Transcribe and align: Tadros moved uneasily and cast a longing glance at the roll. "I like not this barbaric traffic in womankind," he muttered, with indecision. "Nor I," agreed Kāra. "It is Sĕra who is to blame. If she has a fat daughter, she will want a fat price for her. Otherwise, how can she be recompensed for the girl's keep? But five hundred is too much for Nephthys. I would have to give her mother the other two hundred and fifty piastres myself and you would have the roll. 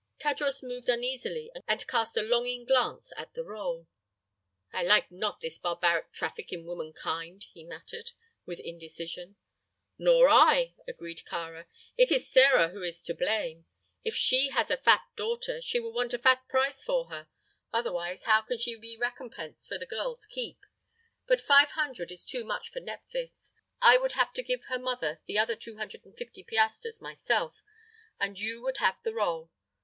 Tadros 0.19 0.63
moved 0.63 0.89
uneasily 0.89 1.51
and 1.67 1.85
cast 1.87 2.17
a 2.17 2.23
longing 2.23 2.65
glance 2.65 3.13
at 3.17 3.35
the 3.35 3.43
roll. 3.43 3.85
"I 4.73 4.81
like 4.81 5.11
not 5.11 5.41
this 5.41 5.59
barbaric 5.59 6.11
traffic 6.11 6.51
in 6.51 6.65
womankind," 6.65 7.43
he 7.53 7.63
muttered, 7.63 8.09
with 8.43 8.59
indecision. 8.59 9.35
"Nor 9.99 10.27
I," 10.27 10.73
agreed 10.87 11.21
Kāra. 11.31 11.67
"It 11.97 12.11
is 12.11 12.23
Sĕra 12.27 12.71
who 12.71 12.81
is 12.81 13.03
to 13.03 13.13
blame. 13.13 13.67
If 14.03 14.15
she 14.15 14.49
has 14.49 14.71
a 14.71 14.77
fat 14.77 15.03
daughter, 15.15 15.61
she 15.61 15.79
will 15.79 15.93
want 15.93 16.15
a 16.15 16.17
fat 16.17 16.47
price 16.47 16.83
for 16.83 17.09
her. 17.11 17.27
Otherwise, 17.71 18.23
how 18.23 18.41
can 18.41 18.57
she 18.57 18.73
be 18.73 18.97
recompensed 18.97 19.67
for 19.67 19.77
the 19.77 19.85
girl's 19.85 20.25
keep? 20.25 20.65
But 21.27 21.39
five 21.39 21.69
hundred 21.73 22.11
is 22.11 22.25
too 22.25 22.43
much 22.43 22.69
for 22.69 22.79
Nephthys. 22.79 23.53
I 23.83 23.97
would 23.97 24.13
have 24.13 24.33
to 24.33 24.41
give 24.41 24.63
her 24.63 24.79
mother 24.79 25.21
the 25.27 25.37
other 25.37 25.55
two 25.55 25.77
hundred 25.77 26.03
and 26.05 26.17
fifty 26.17 26.41
piastres 26.43 27.01
myself 27.01 27.61
and 28.19 28.39
you 28.39 28.63
would 28.63 28.77
have 28.77 28.97
the 29.03 29.13
roll. 29.13 29.51